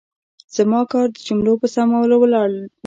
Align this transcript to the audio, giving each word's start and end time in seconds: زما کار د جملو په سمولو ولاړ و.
زما 0.55 0.81
کار 0.91 1.07
د 1.11 1.17
جملو 1.25 1.53
په 1.61 1.67
سمولو 1.73 2.15
ولاړ 2.19 2.49
و. 2.55 2.61